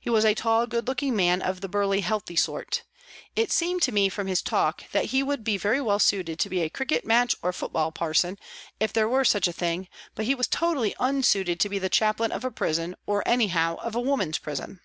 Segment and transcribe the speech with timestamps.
[0.00, 2.84] He was a tall, good looking man, of the burly, healthy sort.
[3.36, 6.48] It seemed to me, from his talk, that he would be very well suited to
[6.48, 8.38] be a cricket match or football parson,
[8.80, 12.32] if there were such a thing, but he was totally unsuited to be the Chaplain
[12.32, 14.80] of a prison, or anyhow of a woman's prison.